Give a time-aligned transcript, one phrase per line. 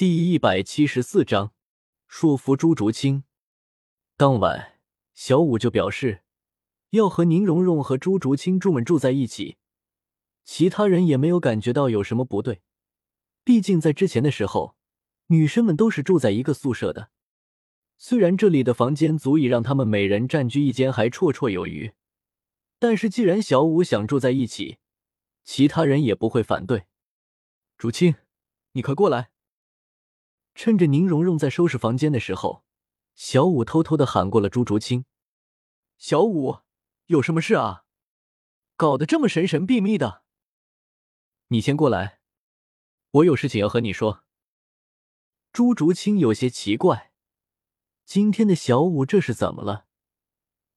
[0.00, 1.52] 第一百七十四章
[2.06, 3.24] 说服朱竹清。
[4.16, 4.80] 当晚，
[5.12, 6.22] 小五就表示
[6.92, 9.58] 要和宁荣荣和朱竹清住们住在一起，
[10.42, 12.62] 其他人也没有感觉到有什么不对。
[13.44, 14.74] 毕竟在之前的时候，
[15.26, 17.10] 女生们都是住在一个宿舍的。
[17.98, 21.92] 虽然这里的房间足以让他们每人占据一间，还绰绰有余，
[22.78, 24.78] 但是既然小五想住在一起，
[25.44, 26.86] 其他人也不会反对。
[27.76, 28.14] 竹清，
[28.72, 29.32] 你快过来。
[30.62, 32.66] 趁着宁荣荣在收拾房间的时候，
[33.14, 35.06] 小五偷偷的喊过了朱竹清。
[35.96, 36.58] 小五，
[37.06, 37.86] 有什么事啊？
[38.76, 40.22] 搞得这么神神秘秘的。
[41.46, 42.20] 你先过来，
[43.10, 44.22] 我有事情要和你说。
[45.50, 47.14] 朱竹清有些奇怪，
[48.04, 49.86] 今天的小五这是怎么了？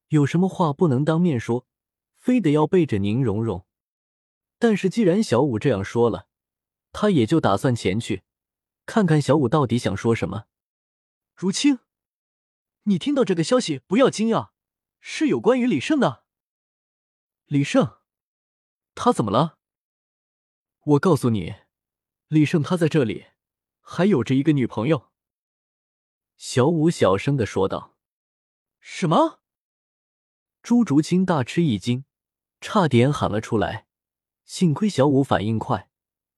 [0.07, 1.67] 有什么话不能当面说，
[2.15, 3.65] 非得要背着宁荣荣？
[4.57, 6.29] 但是既然小五这样说了，
[6.93, 8.23] 他也就打算前去。
[8.85, 10.45] 看看小五到底想说什么。
[11.35, 11.79] 如清，
[12.83, 14.51] 你听到这个消息不要惊讶，
[14.99, 16.25] 是有关于李胜的。
[17.45, 17.97] 李胜，
[18.93, 19.57] 他怎么了？
[20.83, 21.55] 我告诉你，
[22.27, 23.27] 李胜他在这里
[23.79, 25.11] 还有着一个女朋友。
[26.35, 27.95] 小五小声的说道。
[28.79, 29.41] 什么？
[30.61, 32.05] 朱竹清大吃一惊，
[32.59, 33.87] 差点喊了出来。
[34.43, 35.89] 幸亏小五反应快，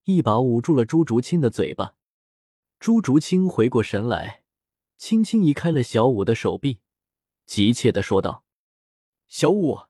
[0.04, 1.96] 一把捂住了朱竹清的嘴巴。
[2.86, 4.44] 朱竹清回过神来，
[4.96, 6.82] 轻轻移开了小五的手臂，
[7.48, 8.46] 急切的说道
[9.28, 9.88] ：“小五，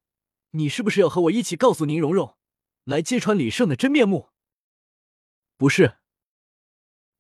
[0.51, 2.37] 你是不是要和我一起告诉宁荣荣，
[2.85, 4.29] 来揭穿李胜的真面目
[5.57, 5.97] ？”“不是。”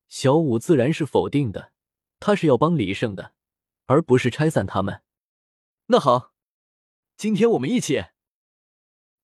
[0.07, 1.73] 小五自然是否定的，
[2.21, 3.35] 他是要帮李胜的，
[3.87, 5.03] 而不是拆散他们。
[5.87, 6.33] 那好，
[7.17, 8.05] 今天我们一起。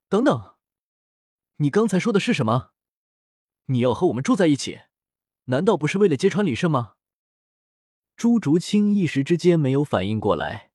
[0.10, 0.58] 等等，
[1.56, 2.74] 你刚才说的是什么？
[3.68, 4.82] 你要和我们住在一起？
[5.46, 6.96] 难道不是为了揭穿李胜吗？
[8.16, 10.72] 朱竹清一时之间没有反应过来，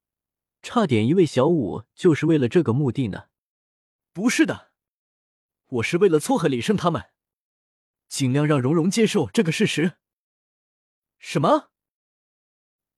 [0.63, 3.29] 差点以为小五就是为了这个目的呢。
[4.13, 4.73] 不是的，
[5.67, 7.11] 我是为了撮合李胜他们，
[8.09, 9.99] 尽量让蓉蓉接受这个事实。
[11.19, 11.71] 什么？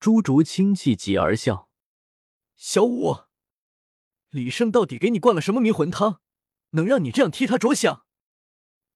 [0.00, 1.68] 朱竹清气急而笑。
[2.56, 3.24] 小五，
[4.30, 6.20] 李胜到底给你灌了什么迷魂汤，
[6.70, 8.06] 能让你这样替他着想？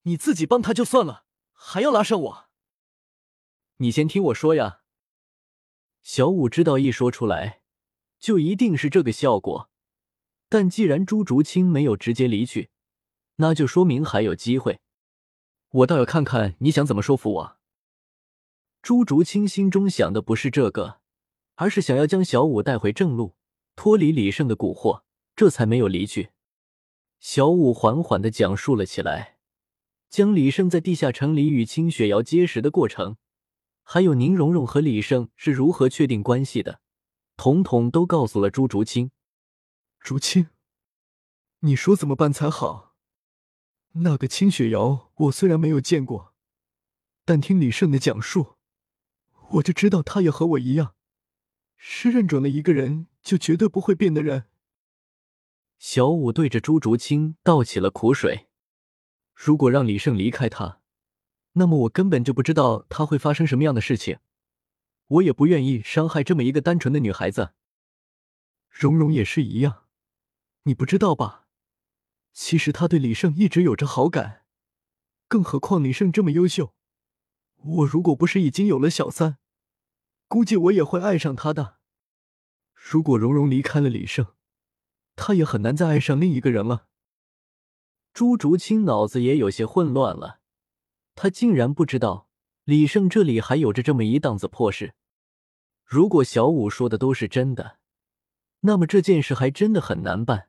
[0.03, 2.52] 你自己帮他就算了，还要拉上我？
[3.83, 4.83] 你先听我说呀。
[6.05, 7.63] 小五知道一说出来，
[8.21, 9.71] 就一定是这个效果。
[10.49, 12.71] 但既然朱竹清没有直接离去，
[13.37, 14.79] 那就说明还有机会。
[15.71, 17.57] 我倒要看看你想怎么说服我。
[18.83, 21.01] 朱竹清心中想的不是这个，
[21.57, 23.35] 而是想要将小五带回正路，
[23.75, 25.03] 脱离李胜的蛊惑，
[25.35, 26.31] 这才没有离去。
[27.19, 29.39] 小五缓缓的讲述了起来，
[30.09, 33.17] 将李胜在地下城里与清雪瑶结识的过程。
[33.83, 36.81] 还有宁荣荣和李胜是如何确定关系的，
[37.37, 39.11] 统统都告诉了朱竹清。
[40.01, 40.49] 竹清，
[41.61, 42.97] 你说怎么办才好？
[43.93, 46.35] 那个清雪瑶，我虽然没有见过，
[47.25, 48.57] 但听李胜的讲述，
[49.51, 50.95] 我就知道他也和我一样，
[51.77, 54.47] 是认准了一个人就绝对不会变的人。
[55.79, 58.49] 小五对着朱竹清倒起了苦水。
[59.35, 60.82] 如果让李胜离开他。
[61.53, 64.19] 那么我根本就不知道他会发生什么样的事情，
[65.07, 67.53] 我也不愿意伤害这么一个单纯的女孩子。
[68.71, 69.85] 蓉蓉也是一样，
[70.63, 71.47] 你不知道吧？
[72.33, 74.45] 其实他对李胜一直有着好感，
[75.29, 76.75] 更何况李胜这么优秀，
[77.57, 79.37] 我如果不是已经有了小三，
[80.29, 81.77] 估计我也会爱上他的。
[82.75, 84.29] 如果蓉蓉离开了李胜，
[85.15, 86.89] 他也很难再爱上另一个人了。
[88.15, 90.42] 朱竹清脑子也有些混乱了。
[91.15, 92.29] 他竟然不知道
[92.65, 94.95] 李胜这里还有着这么一档子破事。
[95.85, 97.79] 如果小五说的都是真的，
[98.61, 100.49] 那么这件事还真的很难办。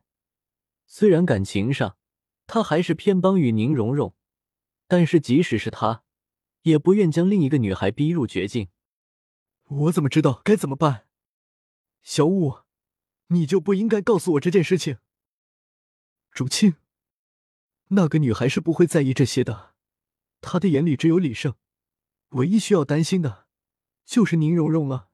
[0.85, 1.97] 虽然感情上
[2.45, 4.15] 他还是偏帮于宁荣荣，
[4.87, 6.03] 但是即使是他，
[6.61, 8.69] 也不愿将另一个女孩逼入绝境。
[9.65, 11.07] 我怎么知道该怎么办？
[12.03, 12.59] 小五，
[13.27, 14.97] 你就不应该告诉我这件事情。
[16.31, 16.75] 竹青，
[17.89, 19.72] 那个女孩是不会在意这些的。
[20.43, 21.55] 他的眼里只有李胜，
[22.31, 23.47] 唯一需要担心的，
[24.03, 25.09] 就是宁荣荣了。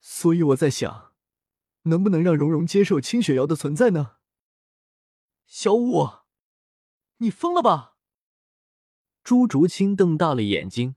[0.00, 1.12] 所以我在想，
[1.82, 4.16] 能不能让荣荣接受清雪瑶的存在呢？
[5.46, 6.08] 小五，
[7.18, 7.98] 你疯了吧？
[9.22, 10.96] 朱竹清瞪大了眼睛，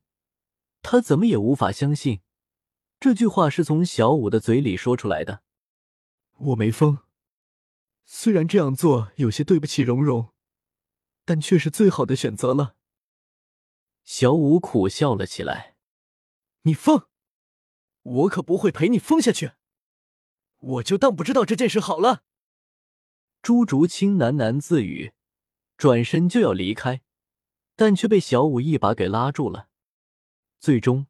[0.82, 2.22] 他怎么也无法相信，
[3.00, 5.44] 这句话是从小五的嘴里说出来的。
[6.38, 7.00] 我没疯，
[8.06, 10.34] 虽然这样做有些对不起荣荣，
[11.26, 12.78] 但却是最好的选择了。
[14.06, 15.75] 小五苦笑了起来。
[16.62, 17.07] 你疯！
[18.04, 19.54] 我可不会陪你疯下去！
[20.57, 22.24] 我就当不知道这件事好了。
[23.42, 25.13] 朱竹清喃喃自语，
[25.75, 27.02] 转身就要离开，
[27.75, 29.69] 但却被小五一把给拉住了。
[30.60, 31.08] 最终，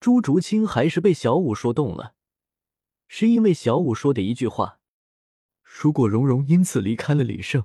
[0.00, 2.14] 朱竹清还是被小五说动了，
[3.06, 4.80] 是因为小五说的一句话
[5.62, 7.64] ：“如果蓉蓉因此离开了李胜，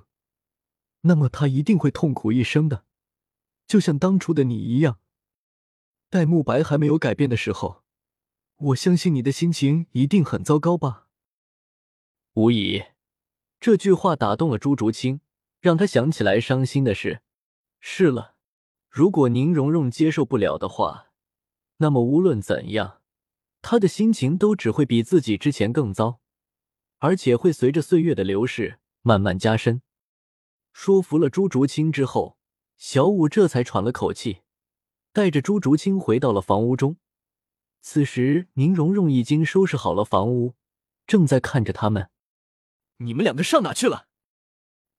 [1.02, 2.84] 那么她一定会痛苦一生的，
[3.72, 4.98] 就像当初的你一样。
[6.10, 7.82] 戴沐白还没有改变的时候，
[8.56, 11.08] 我相信你的心情一定很糟糕吧。”
[12.36, 12.82] 无疑，
[13.58, 15.22] 这句话打动了朱竹清，
[15.58, 17.22] 让他想起来伤心的事。
[17.80, 18.34] 是了，
[18.90, 21.06] 如果宁荣荣接受不了的话，
[21.78, 23.00] 那么无论怎样，
[23.62, 26.20] 他的心情都只会比自己之前更糟，
[26.98, 29.80] 而且会随着岁月的流逝慢慢加深。
[30.74, 32.36] 说服了朱竹清之后，
[32.84, 34.42] 小五这才喘了口气，
[35.12, 36.96] 带着朱竹清回到了房屋中。
[37.80, 40.56] 此时，宁荣荣已经收拾好了房屋，
[41.06, 42.10] 正在看着他们。
[42.96, 44.08] 你们两个上哪去了？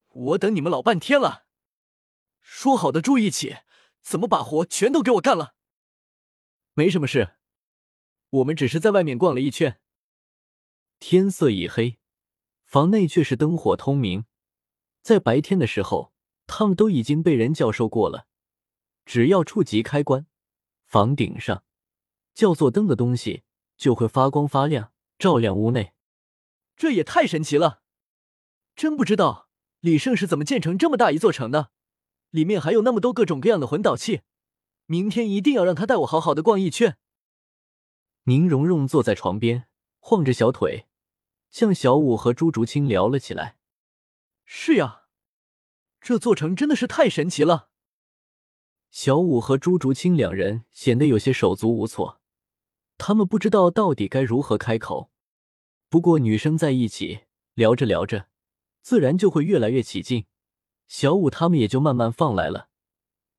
[0.08, 1.46] 我等你们老半天了。
[2.40, 3.58] 说好的住一起，
[4.02, 5.54] 怎么把活全都给我干了？
[6.76, 7.36] 没什么事，
[8.30, 9.82] 我们只是在外面逛了一圈。
[11.00, 12.00] 天色已黑，
[12.64, 14.24] 房内却是灯火通明。
[15.02, 16.13] 在白天的时候，
[16.48, 18.28] 他们都已经被人教授过了，
[19.06, 20.28] 只要触及开关，
[20.86, 21.64] 房顶上
[22.34, 23.44] 叫做灯的东西
[23.78, 25.94] 就会发光发亮，照亮屋内。
[26.76, 27.82] 这也太神奇了！
[28.76, 29.50] 真不知道
[29.82, 31.72] 李胜是怎么建成这么大一座城的，
[32.32, 34.22] 里面还有那么多各种各样的魂导器。
[34.86, 36.98] 明天一定要让他带我好好的逛一圈。
[38.24, 39.68] 宁荣荣坐在床边，
[40.00, 40.88] 晃着小腿，
[41.50, 43.58] 向小五和朱竹清聊了起来。
[44.44, 45.03] 是呀，
[46.04, 47.70] 这座城真的是太神奇了。
[48.92, 52.20] 小五和朱竹清两人显得有些手足无措，
[52.98, 55.10] 他们不知道到底该如何开口。
[55.90, 57.22] 不过女生在一起
[57.56, 58.28] 聊着聊着。
[58.82, 60.26] 自然就会越来越起劲，
[60.90, 62.68] 小五他们也就慢慢放来了。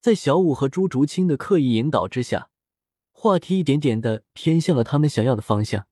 [0.01, 2.49] 在小五和朱竹清的刻意引导之下，
[3.13, 5.87] 话题一点点的偏向了他们想要的方向。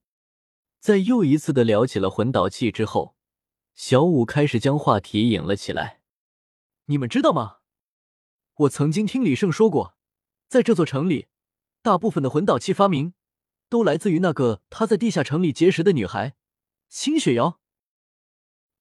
[0.81, 3.15] 在又一次的聊起了魂导器之后，
[3.75, 6.02] 小五开始将话题引了起来。
[6.87, 7.59] 你们知道吗？
[8.55, 9.97] 我曾经听李胜说过，
[10.49, 11.29] 在这座城里，
[11.81, 13.15] 大部分的魂导器发明
[13.69, 16.37] 都来自于那个他在地下城里结识的女孩
[16.89, 17.61] 清雪瑶。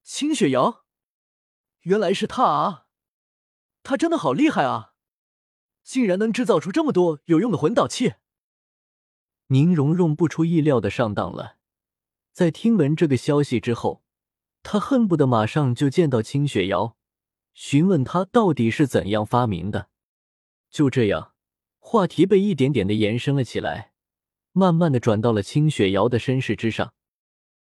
[0.03, 0.83] 清雪瑶，
[1.81, 2.87] 原来是他啊！
[3.83, 4.93] 他真的好厉害啊，
[5.83, 8.15] 竟然能制造出这么多有用的魂导器。
[9.47, 11.57] 宁荣荣不出意料的上当了，
[12.31, 14.03] 在听闻这个消息之后，
[14.63, 16.97] 他恨不得马上就见到清雪瑶，
[17.53, 19.89] 询问他到底是怎样发明的。
[20.69, 21.33] 就这样，
[21.79, 23.91] 话题被一点点的延伸了起来，
[24.51, 26.93] 慢慢的转到了清雪瑶的身世之上。